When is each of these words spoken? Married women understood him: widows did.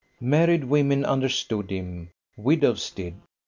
Married 0.19 0.63
women 0.63 1.05
understood 1.05 1.69
him: 1.69 2.09
widows 2.35 2.89
did. 2.89 3.13